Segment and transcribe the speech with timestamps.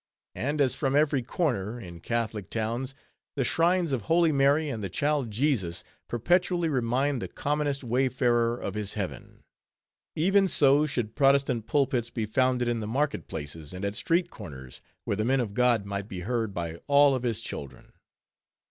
[0.33, 2.95] And as from every corner, in Catholic towns,
[3.35, 8.73] the shrines of Holy Mary and the Child Jesus perpetually remind the commonest wayfarer of
[8.73, 9.43] his heaven;
[10.15, 14.81] even so should Protestant pulpits be founded in the market places, and at street corners,
[15.03, 17.93] where the men of God might be heard by all of His children.